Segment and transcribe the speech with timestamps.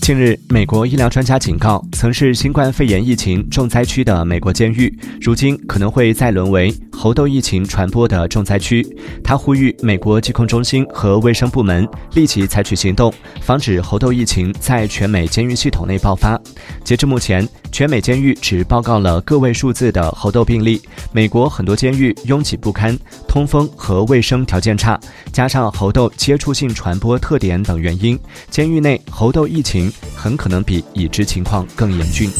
[0.00, 8.82] 近日，美国医疗专家警告，曾是新冠肺炎疫情重灾区的美国监狱，如今可能会再沦为猴痘疫情传播的重灾区。
[9.22, 16.40] 他呼吁美国疾控中心和卫生部门立即采取行动，防止猴痘疫情在全美监狱系统内爆发。
[16.82, 20.80] 截至目前，全美监狱只报告了个位数字的猴痘病例。
[21.12, 24.98] 美国很多监狱拥挤不堪，通风和卫生条件差，
[25.30, 28.18] 加上猴痘接触性传播特点等原因，
[28.48, 29.92] 监狱内猴痘疫情。
[30.16, 32.30] 很可能比已知情况更严峻。